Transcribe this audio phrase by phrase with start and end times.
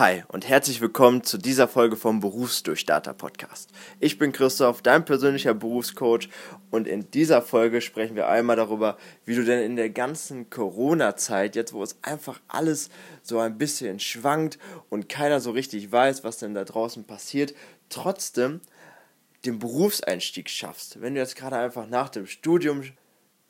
[0.00, 3.68] Hi und herzlich willkommen zu dieser Folge vom Berufsdurchstarter Podcast.
[3.98, 6.30] Ich bin Christoph, dein persönlicher Berufscoach
[6.70, 11.54] und in dieser Folge sprechen wir einmal darüber, wie du denn in der ganzen Corona-Zeit,
[11.54, 12.88] jetzt wo es einfach alles
[13.22, 14.58] so ein bisschen schwankt
[14.88, 17.52] und keiner so richtig weiß, was denn da draußen passiert,
[17.90, 18.62] trotzdem
[19.44, 21.02] den Berufseinstieg schaffst.
[21.02, 22.84] Wenn du jetzt gerade einfach nach dem Studium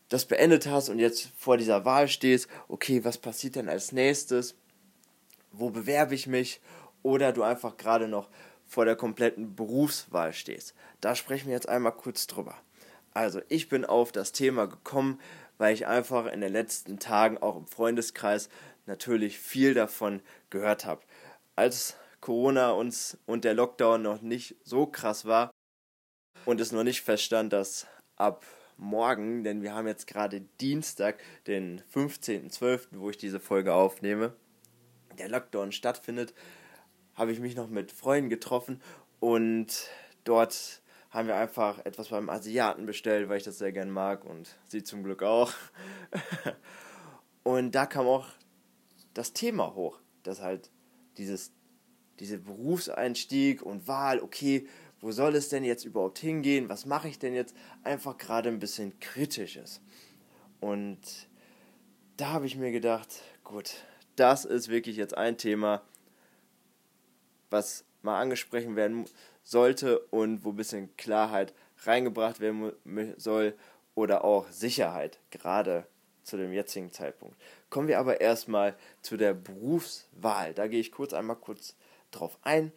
[0.08, 4.56] das beendet hast und jetzt vor dieser Wahl stehst, okay, was passiert denn als nächstes?
[5.52, 6.60] Wo bewerbe ich mich
[7.02, 8.28] oder du einfach gerade noch
[8.66, 10.74] vor der kompletten Berufswahl stehst.
[11.00, 12.56] Da sprechen wir jetzt einmal kurz drüber.
[13.12, 15.20] Also, ich bin auf das Thema gekommen,
[15.58, 18.48] weil ich einfach in den letzten Tagen auch im Freundeskreis
[18.86, 21.02] natürlich viel davon gehört habe.
[21.56, 25.50] Als Corona uns und der Lockdown noch nicht so krass war
[26.44, 28.44] und es noch nicht feststand, dass ab
[28.76, 34.34] morgen, denn wir haben jetzt gerade Dienstag, den 15.12., wo ich diese Folge aufnehme,
[35.18, 36.34] der Lockdown stattfindet,
[37.14, 38.80] habe ich mich noch mit Freunden getroffen
[39.18, 39.88] und
[40.24, 44.56] dort haben wir einfach etwas beim Asiaten bestellt, weil ich das sehr gern mag und
[44.66, 45.52] sie zum Glück auch.
[47.42, 48.28] und da kam auch
[49.12, 50.70] das Thema hoch, dass halt
[51.16, 51.52] dieses
[52.20, 54.66] dieser Berufseinstieg und Wahl, okay,
[55.00, 56.68] wo soll es denn jetzt überhaupt hingehen?
[56.68, 57.56] Was mache ich denn jetzt?
[57.82, 59.80] Einfach gerade ein bisschen kritisch ist.
[60.60, 61.00] Und
[62.18, 63.08] da habe ich mir gedacht,
[63.42, 63.72] gut,
[64.20, 65.82] das ist wirklich jetzt ein Thema,
[67.48, 69.06] was mal angesprochen werden
[69.42, 71.54] sollte und wo ein bisschen Klarheit
[71.84, 72.72] reingebracht werden
[73.16, 73.54] soll
[73.94, 75.86] oder auch Sicherheit, gerade
[76.22, 77.36] zu dem jetzigen Zeitpunkt.
[77.70, 80.52] Kommen wir aber erstmal zu der Berufswahl.
[80.52, 81.74] Da gehe ich kurz einmal kurz
[82.10, 82.72] drauf ein,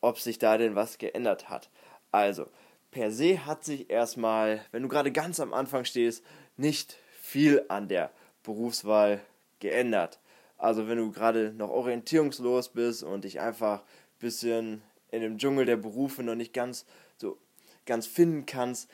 [0.00, 1.70] ob sich da denn was geändert hat.
[2.12, 2.46] Also,
[2.92, 6.24] per se hat sich erstmal, wenn du gerade ganz am Anfang stehst,
[6.56, 8.12] nicht viel an der
[8.44, 9.20] Berufswahl
[9.58, 10.20] geändert.
[10.58, 15.64] Also wenn du gerade noch orientierungslos bist und dich einfach ein bisschen in dem Dschungel
[15.64, 16.84] der Berufe noch nicht ganz
[17.16, 17.38] so
[17.86, 18.90] ganz finden kannst,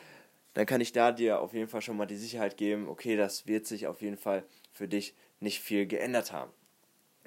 [0.53, 3.47] dann kann ich da dir auf jeden Fall schon mal die Sicherheit geben, okay, das
[3.47, 6.53] wird sich auf jeden Fall für dich nicht viel geändert haben.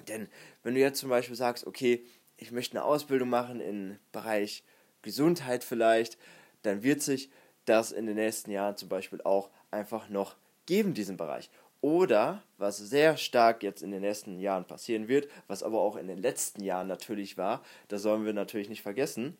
[0.06, 0.28] Denn
[0.62, 2.04] wenn du jetzt zum Beispiel sagst, okay,
[2.36, 4.64] ich möchte eine Ausbildung machen im Bereich
[5.02, 6.16] Gesundheit vielleicht,
[6.62, 7.30] dann wird sich
[7.64, 10.36] das in den nächsten Jahren zum Beispiel auch einfach noch
[10.66, 11.50] geben, diesen Bereich.
[11.80, 16.08] Oder, was sehr stark jetzt in den nächsten Jahren passieren wird, was aber auch in
[16.08, 19.36] den letzten Jahren natürlich war, das sollen wir natürlich nicht vergessen,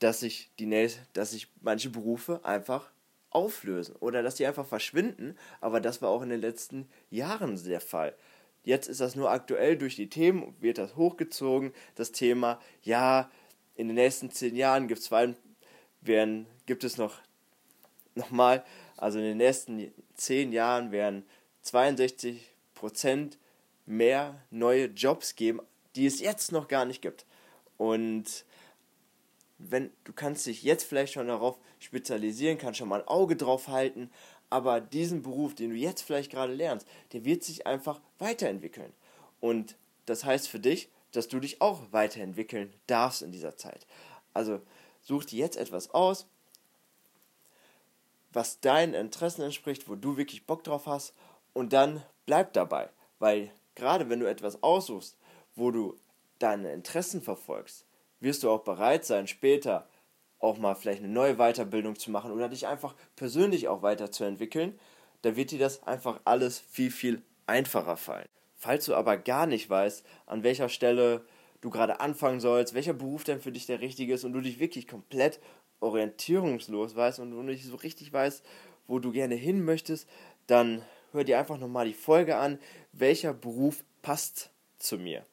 [0.00, 2.90] dass sich, die, dass sich manche Berufe einfach
[3.30, 7.80] auflösen oder dass die einfach verschwinden, aber das war auch in den letzten Jahren der
[7.80, 8.16] Fall.
[8.64, 13.30] Jetzt ist das nur aktuell durch die Themen, wird das hochgezogen, das Thema, ja,
[13.76, 15.34] in den nächsten zehn Jahren gibt's zwei,
[16.00, 17.20] werden, gibt es noch
[18.16, 18.64] nochmal,
[18.96, 21.24] also in den nächsten zehn Jahren werden
[21.66, 23.36] 62%
[23.86, 25.60] mehr neue Jobs geben,
[25.94, 27.26] die es jetzt noch gar nicht gibt.
[27.78, 28.44] Und
[29.58, 33.68] wenn du kannst dich jetzt vielleicht schon darauf spezialisieren, kannst schon mal ein Auge drauf
[33.68, 34.10] halten,
[34.50, 38.92] aber diesen Beruf, den du jetzt vielleicht gerade lernst, der wird sich einfach weiterentwickeln.
[39.40, 43.86] Und das heißt für dich, dass du dich auch weiterentwickeln darfst in dieser Zeit.
[44.34, 44.60] Also
[45.02, 46.26] such dir jetzt etwas aus,
[48.32, 51.14] was deinen Interessen entspricht, wo du wirklich Bock drauf hast
[51.56, 55.16] und dann bleib dabei, weil gerade wenn du etwas aussuchst,
[55.54, 55.96] wo du
[56.38, 57.86] deine Interessen verfolgst,
[58.20, 59.88] wirst du auch bereit sein, später
[60.38, 64.78] auch mal vielleicht eine neue Weiterbildung zu machen oder dich einfach persönlich auch weiterzuentwickeln,
[65.22, 68.28] da wird dir das einfach alles viel, viel einfacher fallen.
[68.54, 71.24] Falls du aber gar nicht weißt, an welcher Stelle
[71.62, 74.60] du gerade anfangen sollst, welcher Beruf denn für dich der richtige ist und du dich
[74.60, 75.40] wirklich komplett
[75.80, 78.44] orientierungslos weißt und du nicht so richtig weißt,
[78.86, 80.06] wo du gerne hin möchtest,
[80.46, 82.58] dann hör dir einfach nochmal die Folge an,
[82.92, 85.24] welcher Beruf passt zu mir.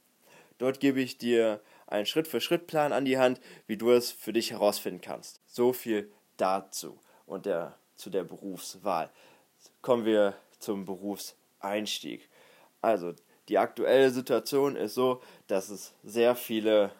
[0.58, 5.02] Dort gebe ich dir einen Schritt-für-Schritt-Plan an die Hand, wie du es für dich herausfinden
[5.02, 5.42] kannst.
[5.46, 9.10] So viel dazu und der, zu der Berufswahl.
[9.82, 12.30] Kommen wir zum Berufseinstieg.
[12.82, 13.14] Also,
[13.50, 16.92] die aktuelle Situation ist so, dass es sehr viele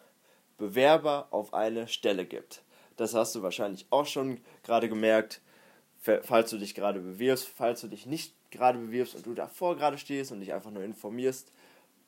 [0.58, 2.62] Bewerber auf eine Stelle gibt.
[2.96, 5.40] Das hast du wahrscheinlich auch schon gerade gemerkt,
[6.22, 9.98] falls du dich gerade bewirbst, falls du dich nicht gerade bewirbst und du davor gerade
[9.98, 11.52] stehst und dich einfach nur informierst,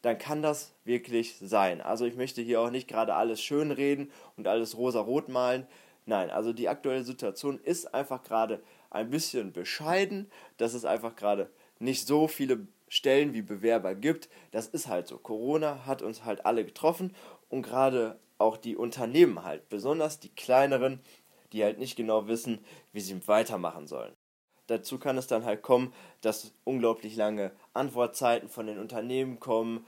[0.02, 1.80] dann kann das wirklich sein.
[1.80, 5.66] Also ich möchte hier auch nicht gerade alles schön reden und alles rosa-rot malen.
[6.04, 11.50] Nein, also die aktuelle Situation ist einfach gerade ein bisschen bescheiden, dass es einfach gerade
[11.78, 14.28] nicht so viele Stellen wie Bewerber gibt.
[14.52, 15.18] Das ist halt so.
[15.18, 17.14] Corona hat uns halt alle getroffen
[17.48, 21.00] und gerade auch die Unternehmen halt, besonders die kleineren,
[21.52, 24.12] die halt nicht genau wissen, wie sie weitermachen sollen.
[24.66, 29.86] Dazu kann es dann halt kommen, dass unglaublich lange Antwortzeiten von den Unternehmen kommen,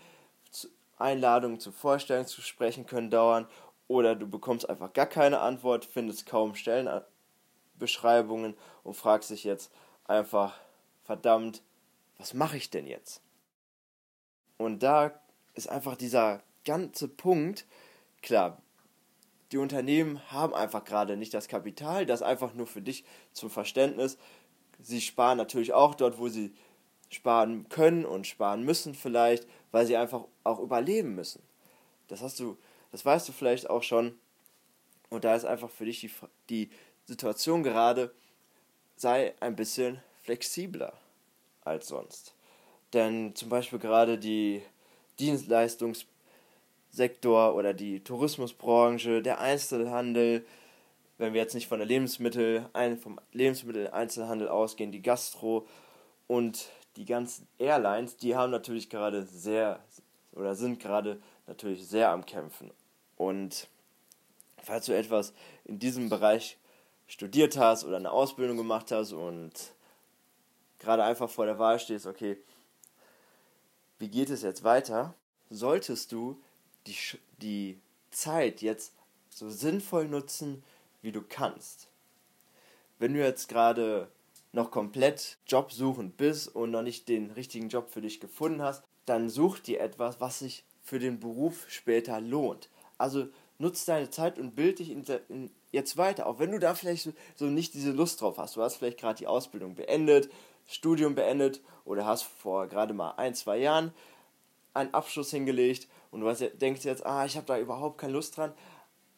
[0.99, 3.47] Einladungen zu Vorstellungsgesprächen können dauern
[3.87, 9.73] oder du bekommst einfach gar keine Antwort, findest kaum Stellenbeschreibungen und fragst dich jetzt
[10.05, 10.59] einfach,
[11.05, 11.63] verdammt,
[12.19, 13.23] was mache ich denn jetzt?
[14.59, 15.13] Und da
[15.55, 17.67] ist einfach dieser ganze Punkt,
[18.23, 18.61] klar,
[19.53, 24.19] die Unternehmen haben einfach gerade nicht das Kapital, das einfach nur für dich zum Verständnis.
[24.81, 26.53] Sie sparen natürlich auch dort, wo sie
[27.11, 31.43] sparen können und sparen müssen vielleicht, weil sie einfach auch überleben müssen.
[32.09, 32.57] Das hast du,
[32.93, 34.19] das weißt du vielleicht auch schon.
[35.11, 36.11] Und da ist einfach für dich die,
[36.49, 36.71] die
[37.07, 38.13] Situation gerade,
[38.97, 40.93] sei ein bisschen flexibler
[41.65, 42.35] als sonst.
[42.93, 44.63] Denn zum Beispiel gerade die
[45.19, 50.47] Dienstleistungssektor oder die Tourismusbranche, der Einzelhandel,
[51.19, 52.70] wenn wir jetzt nicht von der Lebensmittel,
[53.03, 55.67] vom Lebensmitteleinzelhandel ausgehen, die Gastro
[56.26, 59.81] und die ganzen Airlines, die haben natürlich gerade sehr
[60.32, 62.70] oder sind gerade natürlich sehr am Kämpfen.
[63.17, 63.67] Und
[64.62, 65.32] falls du etwas
[65.65, 66.56] in diesem Bereich
[67.09, 69.53] studiert hast oder eine Ausbildung gemacht hast und
[70.79, 72.37] gerade einfach vor der Wahl stehst, okay,
[73.99, 75.14] wie geht es jetzt weiter,
[75.50, 76.41] solltest du
[76.87, 76.97] die,
[77.38, 77.81] die
[78.11, 78.94] Zeit jetzt
[79.31, 80.62] so sinnvoll nutzen,
[81.03, 81.89] wie du kannst.
[82.99, 84.09] Wenn du jetzt gerade
[84.53, 89.31] noch komplett jobsuchend bist und noch nicht den richtigen Job für dich gefunden hast, dann
[89.31, 92.69] such dir etwas, was sich für den Beruf später lohnt.
[92.97, 93.29] Also
[93.59, 97.05] nutz deine Zeit und bild dich in, in jetzt weiter, auch wenn du da vielleicht
[97.05, 98.56] so, so nicht diese Lust drauf hast.
[98.56, 100.31] Du hast vielleicht gerade die Ausbildung beendet,
[100.67, 103.93] Studium beendet oder hast vor gerade mal ein, zwei Jahren
[104.75, 108.53] einen Abschluss hingelegt und du denkst jetzt, ah, ich habe da überhaupt keine Lust dran.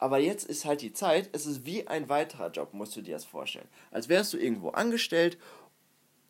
[0.01, 3.15] Aber jetzt ist halt die Zeit, es ist wie ein weiterer Job, musst du dir
[3.15, 3.69] das vorstellen.
[3.91, 5.37] Als wärst du irgendwo angestellt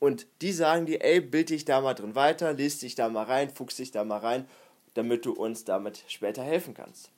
[0.01, 3.23] und die sagen dir, ey, bild dich da mal drin weiter, liest dich da mal
[3.23, 4.49] rein, fuchst dich da mal rein,
[4.95, 7.13] damit du uns damit später helfen kannst.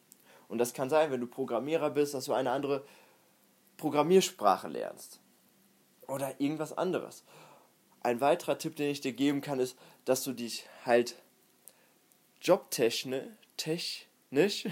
[0.47, 2.85] Und das kann sein, wenn du Programmierer bist, dass du eine andere
[3.79, 5.21] Programmiersprache lernst.
[6.07, 7.25] Oder irgendwas anderes.
[8.03, 9.75] Ein weiterer Tipp, den ich dir geben kann, ist,
[10.05, 11.17] dass du dich halt
[12.43, 13.25] jobtechnisch
[13.57, 14.67] technisch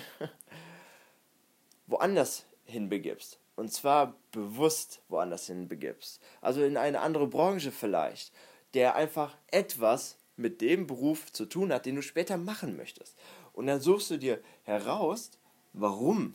[1.91, 3.39] woanders hinbegibst.
[3.57, 6.21] Und zwar bewusst woanders hinbegibst.
[6.41, 8.33] Also in eine andere Branche vielleicht,
[8.75, 13.17] der einfach etwas mit dem Beruf zu tun hat, den du später machen möchtest.
[13.53, 15.33] Und dann suchst du dir heraus,
[15.73, 16.35] warum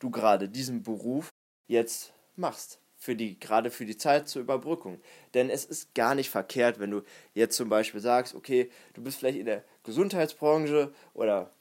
[0.00, 1.30] du gerade diesen Beruf
[1.68, 2.80] jetzt machst.
[3.00, 5.00] Für die, gerade für die Zeit zur Überbrückung.
[5.32, 7.02] Denn es ist gar nicht verkehrt, wenn du
[7.32, 11.52] jetzt zum Beispiel sagst, okay, du bist vielleicht in der Gesundheitsbranche oder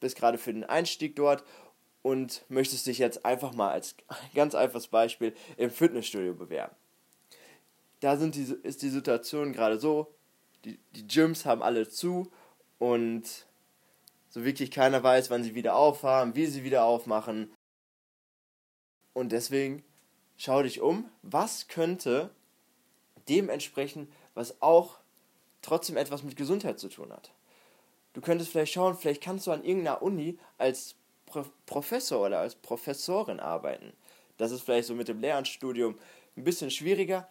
[0.00, 1.44] bist gerade für den Einstieg dort
[2.06, 3.96] und möchtest dich jetzt einfach mal als
[4.36, 6.76] ganz einfaches Beispiel im Fitnessstudio bewerben.
[7.98, 10.14] Da sind die, ist die Situation gerade so,
[10.64, 12.30] die, die Gyms haben alle zu
[12.78, 13.24] und
[14.28, 17.52] so wirklich keiner weiß, wann sie wieder auffahren, wie sie wieder aufmachen.
[19.12, 19.82] Und deswegen
[20.36, 22.30] schau dich um, was könnte
[23.28, 25.00] dementsprechend, was auch
[25.60, 27.32] trotzdem etwas mit Gesundheit zu tun hat.
[28.12, 30.94] Du könntest vielleicht schauen, vielleicht kannst du an irgendeiner Uni als
[31.26, 33.92] Pro Professor oder als Professorin arbeiten.
[34.38, 35.98] Das ist vielleicht so mit dem Lehramtsstudium
[36.36, 37.28] ein bisschen schwieriger,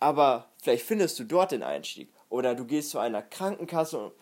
[0.00, 2.08] aber vielleicht findest du dort den Einstieg.
[2.30, 4.12] Oder du gehst zu einer Krankenkasse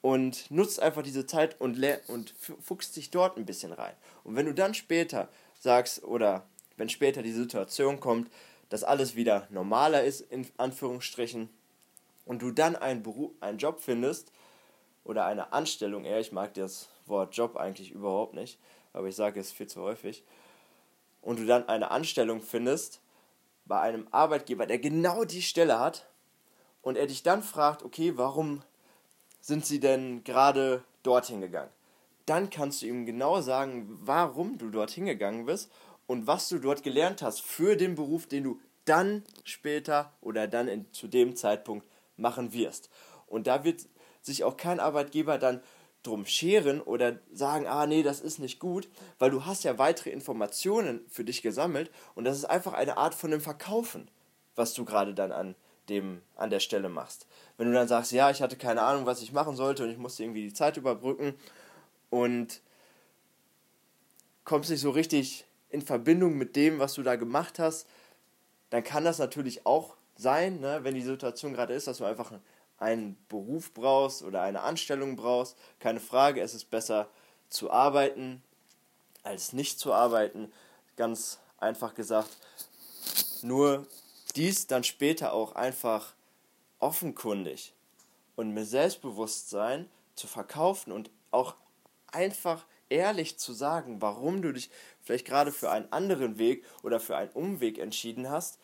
[0.00, 3.94] und nutzt einfach diese Zeit und, und fuchst dich dort ein bisschen rein.
[4.22, 5.28] Und wenn du dann später
[5.58, 6.44] sagst, oder
[6.76, 8.30] wenn später die Situation kommt,
[8.68, 11.48] dass alles wieder normaler ist, in Anführungsstrichen,
[12.26, 14.32] und du dann einen, Beruf, einen Job findest,
[15.04, 18.58] oder eine Anstellung eher, ich mag das Wort Job eigentlich überhaupt nicht,
[18.92, 20.24] aber ich sage es viel zu häufig,
[21.22, 23.00] und du dann eine Anstellung findest
[23.64, 26.06] bei einem Arbeitgeber, der genau die Stelle hat,
[26.82, 28.62] und er dich dann fragt, okay, warum
[29.40, 31.70] sind sie denn gerade dorthin gegangen?
[32.26, 35.70] Dann kannst du ihm genau sagen, warum du dorthin gegangen bist
[36.06, 40.68] und was du dort gelernt hast für den Beruf, den du dann später oder dann
[40.68, 42.90] in, zu dem Zeitpunkt machen wirst.
[43.26, 43.86] Und da wird
[44.20, 45.62] sich auch kein Arbeitgeber dann
[46.04, 50.10] drum scheren oder sagen, ah nee, das ist nicht gut, weil du hast ja weitere
[50.10, 54.08] Informationen für dich gesammelt und das ist einfach eine Art von dem Verkaufen,
[54.54, 55.56] was du gerade dann an
[55.88, 57.26] dem an der Stelle machst.
[57.56, 59.98] Wenn du dann sagst, ja, ich hatte keine Ahnung, was ich machen sollte und ich
[59.98, 61.34] musste irgendwie die Zeit überbrücken
[62.10, 62.60] und
[64.44, 67.86] kommst nicht so richtig in Verbindung mit dem, was du da gemacht hast,
[68.70, 72.32] dann kann das natürlich auch sein, ne, wenn die Situation gerade ist, dass du einfach
[72.84, 75.56] einen Beruf brauchst oder eine Anstellung brauchst.
[75.80, 77.08] Keine Frage, es ist besser
[77.48, 78.42] zu arbeiten
[79.22, 80.52] als nicht zu arbeiten.
[80.96, 82.28] Ganz einfach gesagt.
[83.42, 83.86] Nur
[84.36, 86.12] dies dann später auch einfach
[86.78, 87.72] offenkundig
[88.36, 91.54] und mit Selbstbewusstsein zu verkaufen und auch
[92.12, 97.16] einfach ehrlich zu sagen, warum du dich vielleicht gerade für einen anderen Weg oder für
[97.16, 98.58] einen Umweg entschieden hast,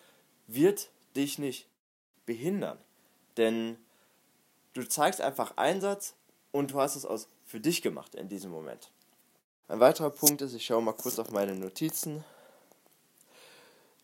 [0.47, 1.67] wird dich nicht
[2.27, 2.79] behindern.
[3.37, 3.79] Denn
[4.75, 6.15] du zeigst einfach Einsatz
[6.53, 8.91] und du hast es aus für dich gemacht in diesem Moment.
[9.69, 12.25] Ein weiterer Punkt ist, ich schaue mal kurz auf meine Notizen,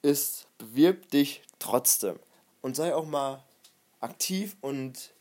[0.03, 2.19] ist, bewirb dich trotzdem
[2.63, 3.43] und sei auch mal
[4.01, 5.13] aktiv und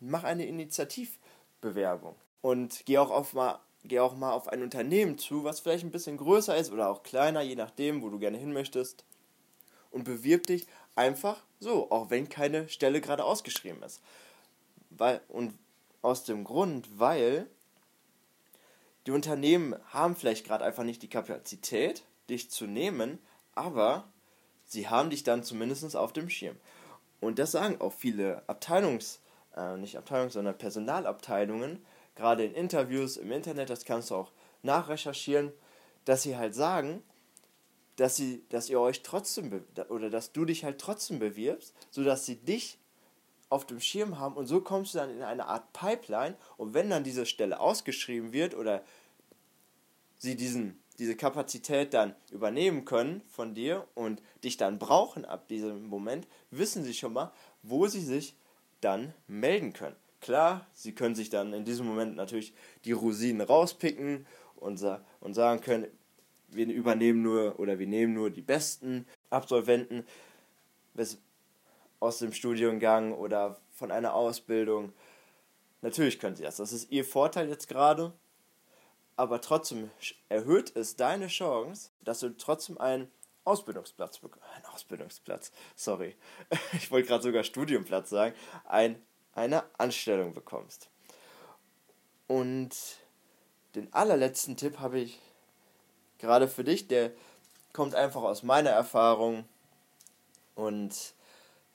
[0.00, 5.44] mach eine Initiativbewerbung und geh auch auf mal geh auch mal auf ein Unternehmen zu,
[5.44, 8.52] was vielleicht ein bisschen größer ist oder auch kleiner, je nachdem, wo du gerne hin
[8.52, 9.04] möchtest.
[9.90, 14.00] Und bewirb dich einfach so, auch wenn keine Stelle gerade ausgeschrieben ist.
[14.90, 15.58] Weil, und
[16.02, 17.46] aus dem Grund, weil
[19.06, 23.18] die Unternehmen haben vielleicht gerade einfach nicht die Kapazität, dich zu nehmen,
[23.54, 24.04] aber
[24.66, 26.56] sie haben dich dann zumindest auf dem Schirm.
[27.20, 29.20] Und das sagen auch viele Abteilungs,
[29.56, 34.32] äh, nicht Abteilungs, sondern Personalabteilungen, gerade in Interviews im Internet, das kannst du auch
[34.62, 35.52] nachrecherchieren,
[36.04, 37.02] dass sie halt sagen,
[37.96, 42.36] dass sie, dass ihr euch trotzdem oder dass du dich halt trotzdem bewirbst, sodass sie
[42.36, 42.78] dich
[43.50, 46.88] auf dem Schirm haben und so kommst du dann in eine Art Pipeline und wenn
[46.88, 48.82] dann diese Stelle ausgeschrieben wird oder
[50.18, 55.86] sie diesen, diese Kapazität dann übernehmen können von dir und dich dann brauchen ab diesem
[55.86, 58.36] Moment, wissen sie schon mal, wo sie sich
[58.80, 59.96] dann melden können.
[60.20, 62.54] Klar, sie können sich dann in diesem Moment natürlich
[62.84, 64.26] die Rosinen rauspicken
[64.56, 64.80] und,
[65.20, 65.86] und sagen können,
[66.48, 70.04] wir übernehmen nur oder wir nehmen nur die besten Absolventen
[72.00, 74.92] aus dem Studiengang oder von einer Ausbildung.
[75.82, 76.56] Natürlich können sie das.
[76.56, 78.12] Das ist ihr Vorteil jetzt gerade.
[79.16, 79.90] Aber trotzdem
[80.30, 83.10] erhöht es deine Chance, dass du trotzdem einen
[83.44, 84.46] Ausbildungsplatz bekommst.
[84.56, 86.16] Ein Ausbildungsplatz, sorry.
[86.72, 88.34] Ich wollte gerade sogar Studienplatz sagen.
[88.64, 89.00] Ein,
[89.34, 90.88] eine Anstellung bekommst.
[92.28, 92.70] Und
[93.74, 95.18] den allerletzten Tipp habe ich
[96.18, 97.12] gerade für dich, der
[97.72, 99.44] kommt einfach aus meiner Erfahrung.
[100.54, 101.14] Und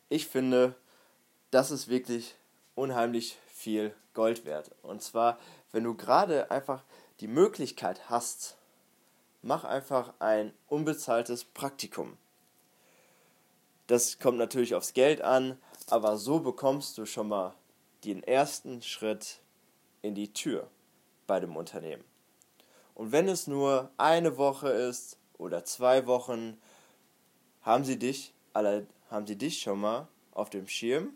[0.09, 0.75] ich finde,
[1.51, 2.35] das ist wirklich
[2.75, 4.71] unheimlich viel Gold wert.
[4.81, 5.39] Und zwar,
[5.71, 6.83] wenn du gerade einfach
[7.19, 8.57] die Möglichkeit hast,
[9.41, 12.17] mach einfach ein unbezahltes Praktikum.
[13.87, 15.59] Das kommt natürlich aufs Geld an,
[15.89, 17.53] aber so bekommst du schon mal
[18.03, 19.39] den ersten Schritt
[20.01, 20.67] in die Tür
[21.27, 22.03] bei dem Unternehmen.
[22.95, 26.57] Und wenn es nur eine Woche ist oder zwei Wochen,
[27.61, 31.13] haben sie dich, alle, haben sie dich schon mal auf dem Schirm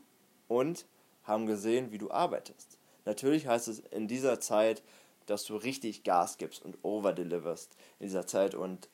[0.47, 0.85] und
[1.23, 2.77] haben gesehen, wie du arbeitest.
[3.05, 4.83] Natürlich heißt es in dieser Zeit,
[5.25, 8.89] dass du richtig Gas gibst und overdeliverst in dieser Zeit und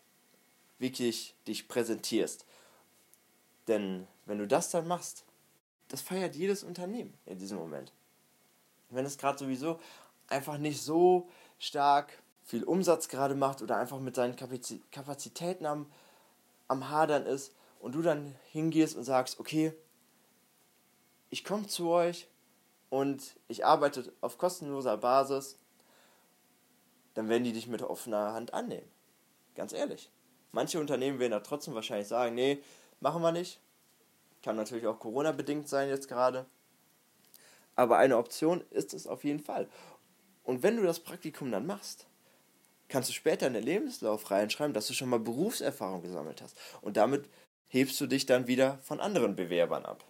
[0.80, 2.46] wirklich dich präsentierst.
[3.68, 5.24] Denn wenn du das dann machst,
[5.88, 7.94] das feiert jedes Unternehmen in diesem Moment.
[8.90, 9.80] Wenn es gerade sowieso
[10.28, 15.92] einfach nicht so stark viel Umsatz gerade macht oder einfach mit seinen Kapazitäten am,
[16.68, 19.74] am Hadern ist und du dann hingehst und sagst, okay,
[21.29, 22.27] ich komme zu euch
[22.89, 25.58] und ich arbeite auf kostenloser Basis,
[27.13, 28.89] dann werden die dich mit offener Hand annehmen.
[29.55, 30.10] Ganz ehrlich.
[30.51, 32.62] Manche Unternehmen werden da trotzdem wahrscheinlich sagen, nee,
[33.00, 33.60] machen wir nicht.
[34.41, 36.46] Kann natürlich auch Corona-bedingt sein jetzt gerade.
[37.75, 39.67] Aber eine Option ist es auf jeden Fall.
[40.44, 42.08] Und wenn du das Praktikum dann machst,
[42.88, 46.55] kannst du später in den Lebenslauf reinschreiben, dass du schon mal Berufserfahrung gesammelt hast.
[46.82, 47.27] Und damit
[47.68, 50.04] hebst du dich dann wieder von anderen Bewerbern ab.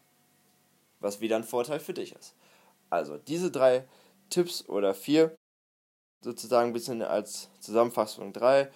[0.99, 2.35] Was wieder ein Vorteil für dich ist.
[2.89, 3.85] Also diese drei
[4.29, 5.35] Tipps oder vier,
[6.21, 8.71] sozusagen ein bisschen als Zusammenfassung drei,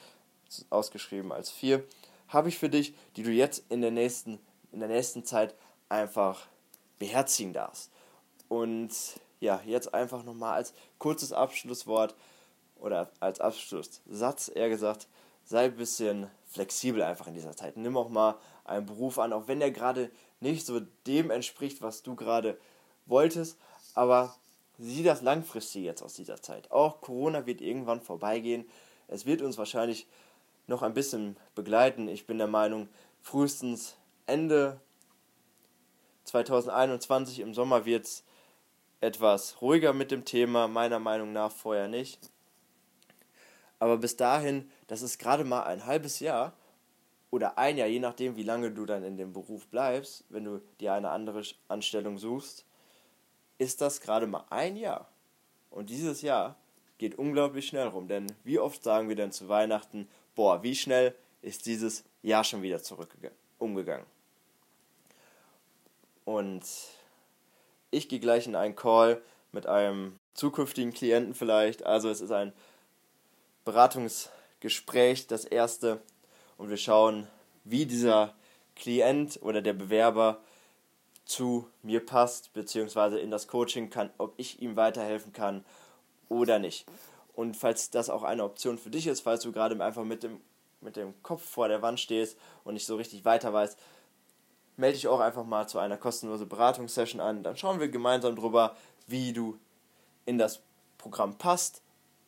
[0.70, 1.86] ausgeschrieben als vier,
[2.28, 4.40] habe ich für dich, die du jetzt in der nächsten,
[4.72, 5.56] in der nächsten Zeit
[5.90, 6.48] einfach
[7.00, 7.92] beherzigen darfst.
[8.48, 8.92] Und
[9.40, 12.16] ja, jetzt einfach nochmal als kurzes Abschlusswort
[12.76, 15.08] oder als Abschlusssatz eher gesagt,
[15.44, 17.78] sei ein bisschen flexibel einfach in dieser Zeit.
[17.78, 18.36] Nimm auch mal
[18.70, 22.58] einen Beruf an, auch wenn der gerade nicht so dem entspricht, was du gerade
[23.06, 23.58] wolltest,
[23.96, 24.36] aber
[24.78, 26.72] sieh das langfristig jetzt aus dieser Zeit.
[26.72, 28.66] Auch Corona wird irgendwann vorbeigehen.
[29.08, 30.08] Es wird uns wahrscheinlich
[30.68, 32.08] noch ein bisschen begleiten.
[32.08, 32.88] Ich bin der Meinung,
[33.22, 33.96] frühestens
[34.26, 34.80] Ende
[36.26, 38.24] 2021 im Sommer wird es
[39.02, 42.30] etwas ruhiger mit dem Thema, meiner Meinung nach vorher nicht.
[43.80, 46.54] Aber bis dahin, das ist gerade mal ein halbes Jahr
[47.32, 50.62] oder ein Jahr, je nachdem, wie lange du dann in dem Beruf bleibst, wenn du
[50.80, 52.66] dir eine andere Anstellung suchst,
[53.58, 55.08] ist das gerade mal ein Jahr.
[55.70, 56.56] Und dieses Jahr
[56.98, 61.16] geht unglaublich schnell rum, denn wie oft sagen wir denn zu Weihnachten, boah, wie schnell
[61.42, 63.16] ist dieses Jahr schon wieder zurück
[63.60, 64.06] umgegangen.
[66.26, 66.64] Und
[67.92, 69.22] ich gehe gleich in einen Call
[69.52, 71.86] mit einem zukünftigen Klienten vielleicht.
[71.86, 72.54] Also es ist ein
[73.66, 76.02] Beratungsgespräch, das erste.
[76.60, 77.26] Und wir schauen,
[77.64, 78.36] wie dieser
[78.76, 80.42] Klient oder der Bewerber
[81.24, 85.64] zu mir passt, beziehungsweise in das Coaching kann, ob ich ihm weiterhelfen kann
[86.28, 86.86] oder nicht.
[87.34, 90.42] Und falls das auch eine Option für dich ist, falls du gerade einfach mit dem,
[90.82, 93.80] mit dem Kopf vor der Wand stehst und nicht so richtig weiter weißt,
[94.76, 97.42] melde dich auch einfach mal zu einer kostenlosen Beratungssession an.
[97.42, 98.76] Dann schauen wir gemeinsam drüber,
[99.08, 99.58] wie du
[100.26, 100.62] in das
[100.98, 101.82] Programm passt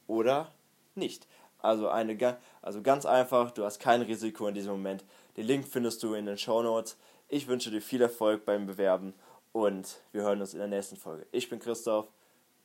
[0.07, 0.53] oder
[0.95, 1.27] nicht.
[1.61, 5.03] Also, eine, also ganz einfach, du hast kein Risiko in diesem Moment.
[5.37, 6.97] Den Link findest du in den Show Notes.
[7.29, 9.13] Ich wünsche dir viel Erfolg beim Bewerben
[9.53, 11.25] und wir hören uns in der nächsten Folge.
[11.31, 12.07] Ich bin Christoph,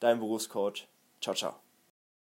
[0.01, 0.89] dein Berufscoach.
[1.21, 1.66] Ciao, ciao.